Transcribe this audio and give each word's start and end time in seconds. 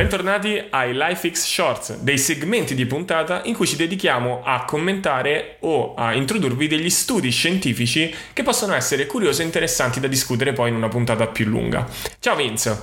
Bentornati 0.00 0.58
ai 0.70 0.94
LifeX 0.94 1.44
Shorts, 1.44 1.98
dei 1.98 2.16
segmenti 2.16 2.74
di 2.74 2.86
puntata 2.86 3.42
in 3.44 3.54
cui 3.54 3.66
ci 3.66 3.76
dedichiamo 3.76 4.40
a 4.42 4.64
commentare 4.64 5.58
o 5.60 5.92
a 5.92 6.14
introdurvi 6.14 6.68
degli 6.68 6.88
studi 6.88 7.28
scientifici 7.30 8.10
che 8.32 8.42
possono 8.42 8.72
essere 8.72 9.04
curiosi 9.04 9.42
e 9.42 9.44
interessanti 9.44 10.00
da 10.00 10.06
discutere 10.06 10.54
poi 10.54 10.70
in 10.70 10.76
una 10.76 10.88
puntata 10.88 11.26
più 11.26 11.44
lunga. 11.44 11.86
Ciao 12.18 12.34
Vince! 12.34 12.80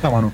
Ciao 0.00 0.12
Manu! 0.12 0.30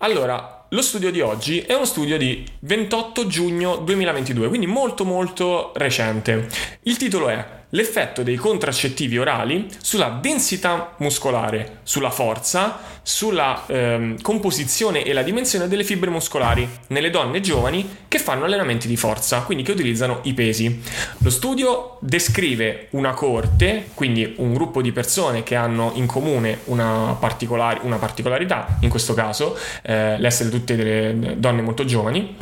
Allora, 0.00 0.66
lo 0.68 0.82
studio 0.82 1.10
di 1.10 1.22
oggi 1.22 1.60
è 1.60 1.72
uno 1.72 1.86
studio 1.86 2.18
di 2.18 2.46
28 2.58 3.26
giugno 3.26 3.76
2022, 3.76 4.48
quindi 4.48 4.66
molto 4.66 5.06
molto 5.06 5.72
recente. 5.76 6.46
Il 6.82 6.98
titolo 6.98 7.30
è 7.30 7.59
l'effetto 7.70 8.22
dei 8.22 8.36
contraccettivi 8.36 9.18
orali 9.18 9.68
sulla 9.80 10.18
densità 10.20 10.94
muscolare, 10.98 11.78
sulla 11.82 12.10
forza, 12.10 12.78
sulla 13.02 13.64
ehm, 13.66 14.20
composizione 14.20 15.04
e 15.04 15.12
la 15.12 15.22
dimensione 15.22 15.68
delle 15.68 15.84
fibre 15.84 16.10
muscolari 16.10 16.68
nelle 16.88 17.10
donne 17.10 17.40
giovani 17.40 17.98
che 18.08 18.18
fanno 18.18 18.44
allenamenti 18.44 18.86
di 18.86 18.96
forza, 18.96 19.42
quindi 19.42 19.64
che 19.64 19.72
utilizzano 19.72 20.20
i 20.22 20.34
pesi. 20.34 20.80
Lo 21.18 21.30
studio 21.30 21.98
descrive 22.00 22.88
una 22.90 23.12
corte, 23.12 23.90
quindi 23.94 24.34
un 24.38 24.52
gruppo 24.52 24.82
di 24.82 24.92
persone 24.92 25.42
che 25.42 25.54
hanno 25.54 25.92
in 25.94 26.06
comune 26.06 26.60
una, 26.64 27.16
particolari, 27.18 27.80
una 27.82 27.96
particolarità, 27.96 28.78
in 28.80 28.88
questo 28.88 29.14
caso 29.14 29.56
eh, 29.82 30.18
l'essere 30.18 30.50
tutte 30.50 30.76
delle 30.76 31.36
donne 31.38 31.62
molto 31.62 31.84
giovani, 31.84 32.36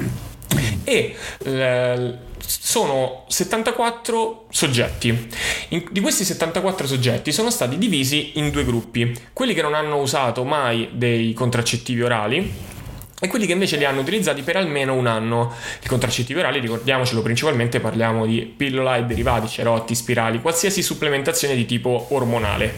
e 0.88 1.14
eh, 1.44 2.14
sono 2.38 3.24
74 3.28 4.46
soggetti. 4.48 5.28
In, 5.68 5.84
di 5.90 6.00
questi 6.00 6.24
74 6.24 6.86
soggetti 6.86 7.30
sono 7.30 7.50
stati 7.50 7.76
divisi 7.76 8.38
in 8.38 8.50
due 8.50 8.64
gruppi, 8.64 9.14
quelli 9.34 9.52
che 9.52 9.60
non 9.60 9.74
hanno 9.74 10.00
usato 10.00 10.44
mai 10.44 10.88
dei 10.92 11.34
contraccettivi 11.34 12.00
orali 12.00 12.76
e 13.20 13.26
quelli 13.28 13.44
che 13.44 13.52
invece 13.52 13.76
li 13.76 13.84
hanno 13.84 14.00
utilizzati 14.00 14.40
per 14.40 14.56
almeno 14.56 14.94
un 14.94 15.06
anno. 15.06 15.52
I 15.82 15.88
contraccettivi 15.88 16.38
orali, 16.38 16.58
ricordiamocelo, 16.58 17.20
principalmente 17.20 17.80
parliamo 17.80 18.24
di 18.24 18.54
pillola 18.56 18.96
e 18.96 19.04
derivati, 19.04 19.46
cerotti, 19.46 19.94
spirali, 19.94 20.40
qualsiasi 20.40 20.80
supplementazione 20.80 21.54
di 21.54 21.66
tipo 21.66 22.06
ormonale. 22.10 22.72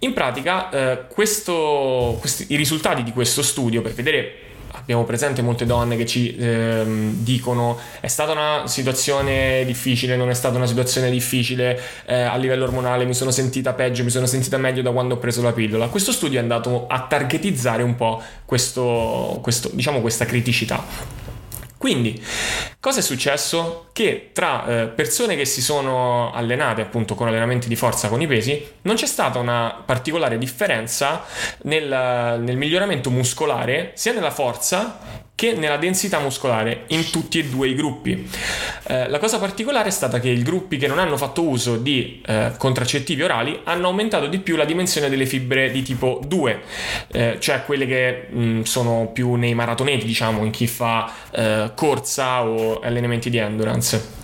In 0.00 0.12
pratica, 0.12 0.68
eh, 0.68 1.06
questo, 1.06 2.18
questi, 2.20 2.46
i 2.48 2.56
risultati 2.56 3.02
di 3.02 3.12
questo 3.12 3.42
studio, 3.42 3.80
per 3.80 3.94
vedere 3.94 4.48
abbiamo 4.80 5.04
presente 5.04 5.42
molte 5.42 5.66
donne 5.66 5.96
che 5.96 6.06
ci 6.06 6.36
ehm, 6.36 7.14
dicono 7.22 7.78
è 8.00 8.08
stata 8.08 8.32
una 8.32 8.66
situazione 8.66 9.64
difficile, 9.64 10.16
non 10.16 10.30
è 10.30 10.34
stata 10.34 10.56
una 10.56 10.66
situazione 10.66 11.10
difficile 11.10 11.80
eh, 12.06 12.22
a 12.22 12.36
livello 12.36 12.64
ormonale, 12.64 13.04
mi 13.04 13.14
sono 13.14 13.30
sentita 13.30 13.72
peggio, 13.72 14.04
mi 14.04 14.10
sono 14.10 14.26
sentita 14.26 14.56
meglio 14.58 14.82
da 14.82 14.90
quando 14.90 15.14
ho 15.14 15.18
preso 15.18 15.42
la 15.42 15.52
pillola. 15.52 15.88
Questo 15.88 16.12
studio 16.12 16.38
è 16.38 16.42
andato 16.42 16.86
a 16.86 17.06
targetizzare 17.06 17.82
un 17.82 17.94
po' 17.94 18.22
questo, 18.44 19.38
questo, 19.42 19.70
diciamo, 19.72 20.00
questa 20.00 20.24
criticità. 20.24 20.84
Quindi, 21.80 22.22
cosa 22.80 23.00
è 23.00 23.02
successo? 23.02 23.88
Che 23.92 24.30
tra 24.32 24.66
eh, 24.66 24.86
persone 24.88 25.36
che 25.36 25.44
si 25.44 25.60
sono 25.60 26.32
allenate 26.32 26.80
appunto 26.80 27.14
con 27.14 27.28
allenamenti 27.28 27.68
di 27.68 27.76
forza 27.76 28.08
con 28.08 28.20
i 28.20 28.26
pesi, 28.26 28.66
non 28.82 28.96
c'è 28.96 29.06
stata 29.06 29.38
una 29.38 29.82
particolare 29.84 30.38
differenza 30.38 31.24
nel, 31.62 32.40
nel 32.40 32.56
miglioramento 32.56 33.10
muscolare, 33.10 33.92
sia 33.94 34.12
nella 34.12 34.30
forza 34.30 35.28
che 35.40 35.54
nella 35.54 35.78
densità 35.78 36.18
muscolare 36.18 36.82
in 36.88 37.08
tutti 37.10 37.38
e 37.38 37.44
due 37.44 37.68
i 37.68 37.74
gruppi. 37.74 38.28
Eh, 38.88 39.08
la 39.08 39.18
cosa 39.18 39.38
particolare 39.38 39.88
è 39.88 39.90
stata 39.90 40.20
che 40.20 40.28
i 40.28 40.42
gruppi 40.42 40.76
che 40.76 40.86
non 40.86 40.98
hanno 40.98 41.16
fatto 41.16 41.42
uso 41.42 41.78
di 41.78 42.20
eh, 42.26 42.52
contraccettivi 42.58 43.22
orali 43.22 43.58
hanno 43.64 43.86
aumentato 43.86 44.26
di 44.26 44.38
più 44.38 44.56
la 44.56 44.66
dimensione 44.66 45.08
delle 45.08 45.24
fibre 45.24 45.70
di 45.70 45.80
tipo 45.80 46.20
2, 46.26 46.60
eh, 47.12 47.36
cioè 47.38 47.64
quelle 47.64 47.86
che 47.86 48.26
mh, 48.28 48.62
sono 48.64 49.08
più 49.14 49.36
nei 49.36 49.54
maratoneti, 49.54 50.04
diciamo, 50.04 50.44
in 50.44 50.50
chi 50.50 50.66
fa 50.66 51.10
eh, 51.30 51.70
corsa 51.74 52.44
o 52.44 52.78
allenamenti 52.80 53.30
di 53.30 53.38
endurance 53.38 54.18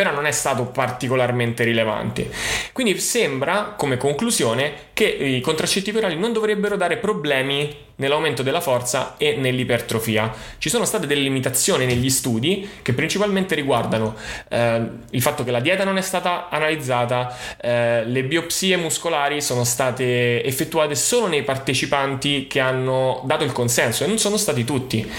però 0.00 0.12
non 0.12 0.24
è 0.24 0.30
stato 0.30 0.64
particolarmente 0.64 1.62
rilevante. 1.62 2.30
Quindi 2.72 2.98
sembra, 2.98 3.74
come 3.76 3.98
conclusione, 3.98 4.72
che 5.00 5.06
i 5.06 5.40
contraccettivi 5.40 5.96
orali 5.96 6.18
non 6.18 6.34
dovrebbero 6.34 6.76
dare 6.76 6.98
problemi 6.98 7.74
nell'aumento 7.96 8.42
della 8.42 8.60
forza 8.60 9.14
e 9.16 9.34
nell'ipertrofia. 9.34 10.30
Ci 10.58 10.68
sono 10.68 10.84
state 10.84 11.06
delle 11.06 11.22
limitazioni 11.22 11.86
negli 11.86 12.10
studi 12.10 12.68
che 12.82 12.92
principalmente 12.92 13.54
riguardano 13.54 14.14
eh, 14.48 14.82
il 15.08 15.22
fatto 15.22 15.42
che 15.42 15.50
la 15.52 15.60
dieta 15.60 15.84
non 15.84 15.96
è 15.96 16.02
stata 16.02 16.50
analizzata, 16.50 17.34
eh, 17.58 18.04
le 18.04 18.24
biopsie 18.24 18.76
muscolari 18.76 19.40
sono 19.40 19.64
state 19.64 20.44
effettuate 20.44 20.94
solo 20.94 21.28
nei 21.28 21.44
partecipanti 21.44 22.46
che 22.46 22.60
hanno 22.60 23.22
dato 23.24 23.44
il 23.44 23.52
consenso 23.52 24.04
e 24.04 24.06
non 24.06 24.18
sono 24.18 24.36
stati 24.36 24.64
tutti. 24.64 25.10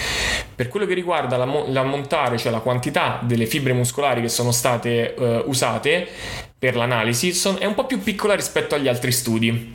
Per 0.54 0.68
quello 0.68 0.86
che 0.86 0.94
riguarda 0.94 1.38
l'ammontare, 1.38 2.38
cioè 2.38 2.52
la 2.52 2.60
quantità 2.60 3.20
delle 3.24 3.48
fibre 3.48 3.74
muscolari 3.74 4.22
che 4.22 4.30
sono 4.30 4.52
state 4.52 5.16
eh, 5.16 5.44
usate 5.48 6.50
per 6.62 6.76
l'analisi, 6.76 7.36
è 7.58 7.66
un 7.66 7.74
po' 7.74 7.88
più 7.88 8.04
piccola 8.04 8.36
rispetto 8.36 8.76
agli 8.76 8.88
altri 8.88 9.12
studi. 9.12 9.74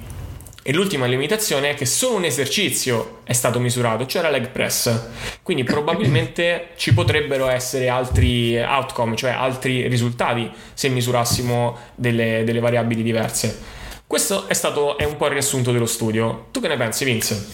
E 0.62 0.72
l'ultima 0.72 1.06
limitazione 1.06 1.70
è 1.70 1.74
che 1.74 1.84
solo 1.84 2.14
un 2.14 2.24
esercizio 2.24 3.22
è 3.24 3.32
stato 3.32 3.58
misurato, 3.58 4.06
cioè 4.06 4.22
la 4.22 4.30
leg 4.30 4.50
press. 4.50 5.08
Quindi 5.42 5.64
probabilmente 5.66 6.68
ci 6.76 6.94
potrebbero 6.94 7.48
essere 7.48 7.88
altri 7.88 8.56
outcome, 8.58 9.16
cioè 9.16 9.32
altri 9.32 9.88
risultati 9.88 10.48
se 10.74 10.88
misurassimo 10.88 11.76
delle, 11.96 12.44
delle 12.44 12.60
variabili 12.60 13.02
diverse. 13.02 13.60
Questo 14.06 14.46
è 14.46 14.54
stato 14.54 14.96
è 14.96 15.02
un 15.02 15.16
po' 15.16 15.26
il 15.26 15.32
riassunto 15.32 15.72
dello 15.72 15.86
studio. 15.86 16.46
Tu 16.52 16.60
che 16.60 16.68
ne 16.68 16.76
pensi, 16.76 17.04
Vince? 17.04 17.46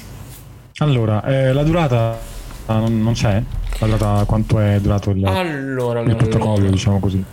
Allora, 0.76 1.24
eh, 1.24 1.54
la 1.54 1.62
durata 1.62 2.20
non, 2.66 3.02
non, 3.02 3.14
c'è? 3.14 3.42
La 3.78 3.86
durata 3.86 4.24
quanto 4.26 4.58
è 4.58 4.78
durato 4.78 5.08
il, 5.08 5.24
allora, 5.24 6.00
il 6.00 6.16
protocollo, 6.16 6.52
allora. 6.56 6.70
diciamo 6.70 7.00
così? 7.00 7.24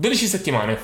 12 0.00 0.26
settimane. 0.28 0.78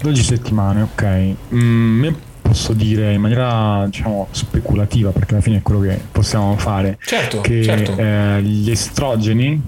12 0.00 0.22
settimane, 0.22 0.82
ok. 0.82 1.34
Mm, 1.52 2.06
posso 2.40 2.72
dire 2.72 3.12
in 3.12 3.20
maniera 3.20 3.84
diciamo 3.86 4.28
speculativa, 4.30 5.10
perché 5.10 5.32
alla 5.34 5.42
fine 5.42 5.56
è 5.56 5.62
quello 5.62 5.80
che 5.80 6.00
possiamo 6.12 6.56
fare, 6.56 6.98
certo, 7.02 7.40
che 7.40 7.64
certo. 7.64 7.96
Eh, 7.96 8.42
gli 8.42 8.70
estrogeni 8.70 9.60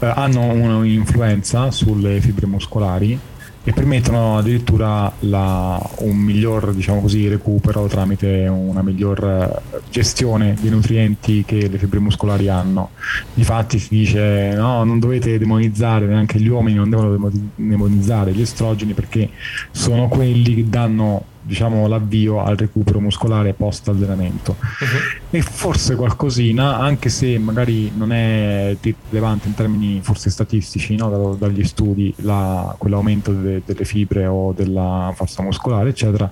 eh, 0.00 0.06
hanno 0.06 0.44
un'influenza 0.46 1.70
sulle 1.70 2.20
fibre 2.20 2.46
muscolari 2.46 3.16
e 3.64 3.72
permettono 3.72 4.38
addirittura 4.38 5.12
la, 5.20 5.80
un 5.98 6.16
miglior 6.16 6.74
diciamo 6.74 7.00
così, 7.00 7.28
recupero 7.28 7.86
tramite 7.86 8.46
una 8.48 8.82
miglior 8.82 9.24
eh, 9.24 9.80
gestione 9.90 10.56
dei 10.60 10.70
nutrienti 10.70 11.44
che 11.44 11.68
le 11.68 11.78
fibre 11.78 12.00
muscolari 12.00 12.48
hanno. 12.48 12.90
Difatti 13.34 13.78
si 13.78 13.88
dice 13.90 14.52
no, 14.54 14.82
non 14.84 14.98
dovete 14.98 15.38
demonizzare, 15.38 16.06
neanche 16.06 16.40
gli 16.40 16.48
uomini 16.48 16.76
non 16.76 16.90
devono 16.90 17.30
demonizzare 17.54 18.32
gli 18.32 18.40
estrogeni 18.40 18.94
perché 18.94 19.30
sono 19.70 20.08
quelli 20.08 20.54
che 20.56 20.68
danno 20.68 21.24
diciamo, 21.42 21.86
l'avvio 21.88 22.42
al 22.42 22.56
recupero 22.56 23.00
muscolare 23.00 23.52
post 23.52 23.88
allenamento 23.88 24.56
uh-huh. 24.60 25.36
e 25.36 25.42
forse 25.42 25.96
qualcosina 25.96 26.78
anche 26.78 27.08
se 27.08 27.38
magari 27.38 27.90
non 27.94 28.12
è 28.12 28.76
rilevante 28.80 29.48
in 29.48 29.54
termini 29.54 30.00
forse 30.02 30.30
statistici 30.30 30.94
no? 30.94 31.10
da, 31.10 31.46
dagli 31.46 31.64
studi 31.64 32.14
la, 32.18 32.74
quell'aumento 32.78 33.32
de, 33.32 33.62
delle 33.64 33.84
fibre 33.84 34.26
o 34.26 34.52
della 34.52 35.12
forza 35.14 35.42
muscolare 35.42 35.90
eccetera 35.90 36.30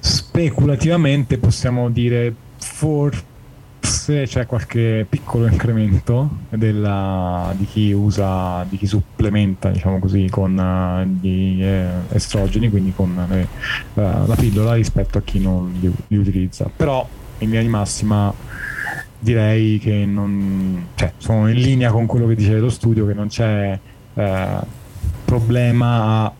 speculativamente 0.00 1.38
possiamo 1.38 1.88
dire 1.90 2.34
forse 2.58 3.32
se 4.04 4.24
c'è 4.26 4.44
qualche 4.44 5.06
piccolo 5.08 5.46
incremento 5.46 6.28
della, 6.50 7.54
di 7.56 7.64
chi 7.64 7.90
usa, 7.92 8.62
di 8.68 8.76
chi 8.76 8.86
supplementa, 8.86 9.70
diciamo 9.70 9.98
così, 9.98 10.28
con 10.28 11.16
gli 11.22 11.64
eh, 11.64 11.86
estrogeni, 12.10 12.68
quindi 12.68 12.92
con 12.94 13.16
eh, 13.30 13.46
la 13.94 14.34
pillola 14.36 14.74
rispetto 14.74 15.16
a 15.16 15.22
chi 15.22 15.40
non 15.40 15.74
li, 15.80 15.90
li, 16.08 16.18
utilizza. 16.18 16.70
Però 16.76 17.08
in 17.38 17.46
linea 17.46 17.62
di 17.62 17.68
massima 17.68 18.30
direi 19.18 19.78
che 19.78 20.04
non, 20.04 20.88
cioè, 20.96 21.12
sono 21.16 21.48
in 21.48 21.56
linea 21.56 21.90
con 21.90 22.04
quello 22.04 22.26
che 22.26 22.34
dice 22.34 22.58
lo 22.58 22.68
studio, 22.68 23.06
che 23.06 23.14
non 23.14 23.28
c'è 23.28 23.78
eh, 24.12 24.58
problema 25.24 26.30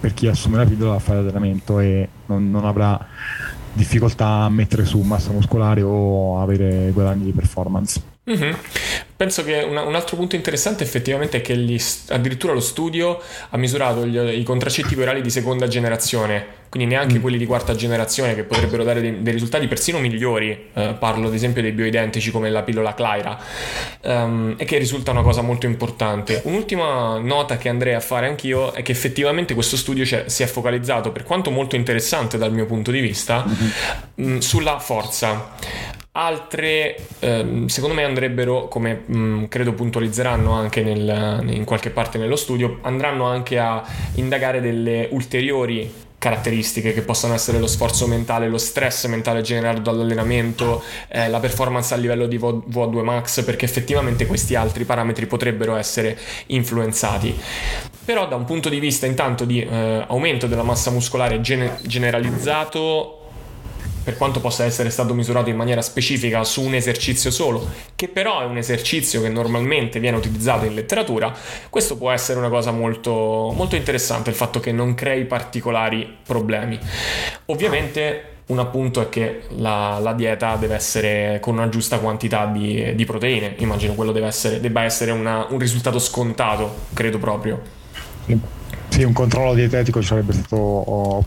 per 0.00 0.14
chi 0.14 0.26
assume 0.26 0.56
la 0.56 0.64
pillola 0.64 0.94
a 0.94 0.98
fare 0.98 1.18
allenamento 1.18 1.80
e 1.80 2.08
non, 2.26 2.50
non 2.50 2.64
avrà 2.64 2.98
difficoltà 3.72 4.26
a 4.26 4.48
mettere 4.48 4.84
su 4.84 5.00
massa 5.00 5.32
muscolare 5.32 5.82
o 5.82 6.40
avere 6.40 6.90
guadagni 6.92 7.24
di 7.24 7.32
performance. 7.32 8.00
Mm-hmm. 8.30 8.52
Penso 9.22 9.44
che 9.44 9.62
una, 9.62 9.82
un 9.82 9.94
altro 9.94 10.16
punto 10.16 10.34
interessante 10.34 10.82
effettivamente 10.82 11.36
è 11.36 11.40
che 11.42 11.56
gli, 11.56 11.80
addirittura 12.08 12.52
lo 12.54 12.58
studio 12.58 13.20
ha 13.50 13.56
misurato 13.56 14.04
gli, 14.04 14.18
i 14.18 14.42
contraccettivi 14.42 15.00
orali 15.00 15.22
di 15.22 15.30
seconda 15.30 15.68
generazione, 15.68 16.44
quindi 16.68 16.92
neanche 16.92 17.18
mm. 17.18 17.20
quelli 17.20 17.38
di 17.38 17.46
quarta 17.46 17.76
generazione 17.76 18.34
che 18.34 18.42
potrebbero 18.42 18.82
dare 18.82 19.00
dei, 19.00 19.22
dei 19.22 19.32
risultati 19.32 19.68
persino 19.68 20.00
migliori, 20.00 20.70
eh, 20.72 20.96
parlo 20.98 21.28
ad 21.28 21.34
esempio 21.34 21.62
dei 21.62 21.70
bioidentici 21.70 22.32
come 22.32 22.50
la 22.50 22.62
pillola 22.62 22.94
Clyra, 22.94 23.38
um, 24.02 24.56
e 24.58 24.64
che 24.64 24.76
risulta 24.78 25.12
una 25.12 25.22
cosa 25.22 25.40
molto 25.40 25.66
importante. 25.66 26.40
Un'ultima 26.46 27.18
nota 27.18 27.58
che 27.58 27.68
andrei 27.68 27.94
a 27.94 28.00
fare 28.00 28.26
anch'io 28.26 28.72
è 28.72 28.82
che 28.82 28.90
effettivamente 28.90 29.54
questo 29.54 29.76
studio 29.76 30.04
si 30.04 30.42
è 30.42 30.46
focalizzato, 30.46 31.12
per 31.12 31.22
quanto 31.22 31.52
molto 31.52 31.76
interessante 31.76 32.38
dal 32.38 32.52
mio 32.52 32.66
punto 32.66 32.90
di 32.90 32.98
vista, 32.98 33.46
mm-hmm. 33.46 34.34
mh, 34.34 34.38
sulla 34.38 34.80
forza. 34.80 36.00
Altre, 36.14 36.94
ehm, 37.20 37.68
secondo 37.68 37.94
me, 37.94 38.04
andrebbero, 38.04 38.68
come 38.68 39.04
mh, 39.06 39.16
mm, 39.16 39.44
credo 39.44 39.72
puntualizzeranno 39.72 40.52
anche 40.52 40.82
nel, 40.82 41.42
in 41.48 41.64
qualche 41.64 41.88
parte 41.88 42.18
nello 42.18 42.36
studio, 42.36 42.80
andranno 42.82 43.24
anche 43.24 43.58
a 43.58 43.82
indagare 44.16 44.60
delle 44.60 45.08
ulteriori 45.12 45.90
caratteristiche 46.18 46.92
che 46.92 47.00
possono 47.00 47.32
essere 47.32 47.58
lo 47.58 47.66
sforzo 47.66 48.06
mentale, 48.06 48.46
lo 48.48 48.58
stress 48.58 49.06
mentale 49.06 49.40
generato 49.40 49.80
dall'allenamento, 49.80 50.82
eh, 51.08 51.30
la 51.30 51.40
performance 51.40 51.94
a 51.94 51.96
livello 51.96 52.26
di 52.26 52.36
VO2 52.36 53.02
max, 53.02 53.42
perché 53.42 53.64
effettivamente 53.64 54.26
questi 54.26 54.54
altri 54.54 54.84
parametri 54.84 55.24
potrebbero 55.26 55.76
essere 55.76 56.18
influenzati. 56.48 57.34
Però 58.04 58.28
da 58.28 58.36
un 58.36 58.44
punto 58.44 58.68
di 58.68 58.80
vista 58.80 59.06
intanto 59.06 59.46
di 59.46 59.62
eh, 59.62 60.04
aumento 60.06 60.46
della 60.46 60.62
massa 60.62 60.90
muscolare 60.90 61.40
gen- 61.40 61.78
generalizzato 61.80 63.21
per 64.02 64.16
quanto 64.16 64.40
possa 64.40 64.64
essere 64.64 64.90
stato 64.90 65.14
misurato 65.14 65.50
in 65.50 65.56
maniera 65.56 65.82
specifica 65.82 66.44
su 66.44 66.62
un 66.62 66.74
esercizio 66.74 67.30
solo, 67.30 67.68
che 67.94 68.08
però 68.08 68.40
è 68.40 68.44
un 68.44 68.56
esercizio 68.56 69.20
che 69.22 69.28
normalmente 69.28 70.00
viene 70.00 70.16
utilizzato 70.16 70.64
in 70.64 70.74
letteratura, 70.74 71.34
questo 71.70 71.96
può 71.96 72.10
essere 72.10 72.38
una 72.38 72.48
cosa 72.48 72.70
molto, 72.72 73.52
molto 73.54 73.76
interessante, 73.76 74.30
il 74.30 74.36
fatto 74.36 74.60
che 74.60 74.72
non 74.72 74.94
crei 74.94 75.24
particolari 75.24 76.18
problemi. 76.24 76.78
Ovviamente 77.46 78.30
un 78.46 78.58
appunto 78.58 79.00
è 79.00 79.08
che 79.08 79.42
la, 79.56 79.98
la, 80.00 80.12
dieta 80.12 80.56
deve 80.56 80.74
essere 80.74 81.38
con 81.40 81.54
una 81.54 81.68
giusta 81.68 81.98
quantità 81.98 82.46
di, 82.46 82.94
di 82.94 83.04
proteine, 83.04 83.54
immagino 83.58 83.94
quello 83.94 84.12
essere, 84.24 84.60
debba 84.60 84.82
essere 84.82 85.10
una, 85.10 85.46
un 85.48 85.58
risultato 85.58 85.98
scontato, 85.98 86.74
credo 86.92 87.18
proprio. 87.18 87.60
Sì, 88.88 89.04
un 89.04 89.12
controllo 89.12 89.54
dietetico 89.54 90.02
sarebbe 90.02 90.32
stato 90.32 91.24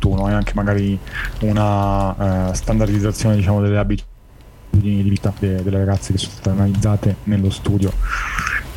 opportuno 0.00 0.28
e 0.28 0.32
anche 0.32 0.52
magari 0.54 0.98
una 1.40 2.48
eh, 2.50 2.54
standardizzazione 2.54 3.36
diciamo, 3.36 3.60
delle 3.60 3.76
abitudini 3.76 5.02
di 5.02 5.10
vita 5.10 5.32
delle 5.38 5.78
ragazze 5.78 6.12
che 6.12 6.18
sono 6.18 6.32
state 6.32 6.48
analizzate 6.48 7.16
nello 7.24 7.50
studio 7.50 7.92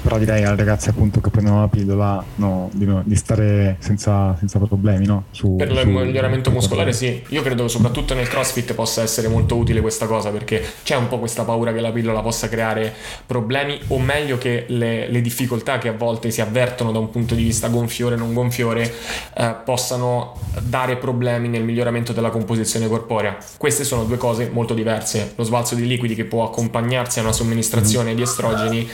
però 0.04 0.18
direi 0.18 0.44
alle 0.44 0.58
ragazze 0.58 0.90
appunto 0.90 1.22
che 1.22 1.30
prendono 1.30 1.62
la 1.62 1.68
pillola 1.70 2.24
no, 2.36 2.70
di, 2.74 2.86
no, 2.86 3.02
di, 3.06 3.16
stare 3.16 3.78
senza, 3.80 4.36
senza 4.38 4.60
problemi 4.60 5.06
no? 5.06 5.26
su, 5.32 5.56
per 5.56 5.72
il 5.72 5.88
miglioramento 5.88 6.52
muscolare 6.52 6.92
sì 6.92 7.24
io 7.30 7.42
credo 7.42 7.70
soprattutto 7.70 8.14
nel 8.14 8.28
crossfit 8.28 8.74
possa 8.74 9.02
essere 9.02 9.30
molto 9.30 9.56
utile 9.56 9.80
questa 9.80 10.06
cosa 10.06 10.30
perché 10.30 10.62
c'è 10.84 10.96
un 10.98 11.08
po' 11.08 11.20
questa 11.20 11.44
paura 11.44 11.72
che 11.72 11.80
la 11.80 11.92
pillola 11.92 12.22
possa 12.22 12.50
creare 12.50 12.94
problemi 13.26 13.80
o 13.88 13.98
meglio 13.98 14.38
che 14.38 14.66
le, 14.68 15.08
le 15.08 15.22
difficoltà 15.22 15.78
che 15.78 15.88
a 15.88 15.94
volte 15.94 16.32
si 16.32 16.42
avvertono 16.42 16.92
da 16.92 17.00
un 17.00 17.10
punto 17.10 17.34
di 17.34 17.44
vista 17.44 17.70
gonfiore 17.70 18.18
non 18.18 18.34
gonfiore 18.34 18.94
eh, 19.36 19.56
possano 19.64 20.38
dare 20.60 20.98
problemi 20.98 21.48
nel 21.48 21.64
miglioramento 21.64 22.12
della 22.12 22.30
composizione 22.30 22.90
corporea 22.90 23.38
queste 23.58 23.86
sono 23.86 24.04
due 24.04 24.18
cose 24.18 24.50
molto 24.52 24.74
diverse 24.74 25.32
lo 25.38 25.44
sbalzo 25.44 25.76
di 25.76 25.88
liquidi 25.88 26.14
che 26.14 26.26
può 26.26 26.44
accompagnarsi 26.44 27.20
a 27.20 27.22
una 27.22 27.32
somministrazione 27.32 28.08
mm-hmm. 28.08 28.16
di 28.16 28.22
estrogeni 28.22 28.90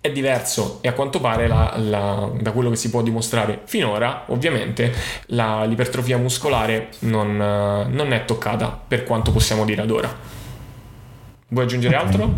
è 0.00 0.10
diverso 0.10 0.53
diverso 0.54 0.78
e 0.80 0.88
a 0.88 0.92
quanto 0.92 1.20
pare 1.20 1.48
la, 1.48 1.74
la, 1.76 2.30
da 2.40 2.52
quello 2.52 2.70
che 2.70 2.76
si 2.76 2.90
può 2.90 3.02
dimostrare 3.02 3.62
finora 3.64 4.24
ovviamente 4.28 4.92
la, 5.26 5.64
l'ipertrofia 5.64 6.16
muscolare 6.18 6.90
non, 7.00 7.36
non, 7.36 8.12
è 8.12 8.24
toccata 8.24 8.68
per 8.86 9.04
quanto 9.04 9.32
possiamo 9.32 9.64
dire 9.64 9.82
ad 9.82 9.90
ora. 9.90 10.12
Vuoi 11.48 11.64
aggiungere 11.64 11.96
okay. 11.96 12.06
altro? 12.06 12.32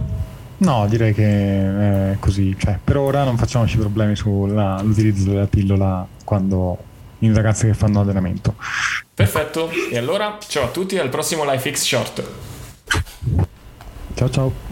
No, 0.58 0.86
direi 0.88 1.12
che 1.12 2.12
è 2.12 2.16
così, 2.18 2.56
cioè, 2.58 2.78
per 2.82 2.96
ora 2.96 3.24
non 3.24 3.36
facciamoci 3.36 3.76
problemi 3.76 4.16
sull'utilizzo 4.16 5.30
della 5.30 5.46
pillola 5.46 6.06
quando 6.24 6.78
in 7.20 7.34
ragazze 7.34 7.66
che 7.66 7.74
fanno 7.74 8.00
allenamento. 8.00 8.54
Perfetto, 9.12 9.70
e 9.90 9.98
allora 9.98 10.38
ciao 10.46 10.64
a 10.64 10.68
tutti 10.68 10.98
al 10.98 11.10
prossimo 11.10 11.50
LifeX 11.50 11.82
Short. 11.82 12.24
Ciao 14.14 14.30
ciao. 14.30 14.65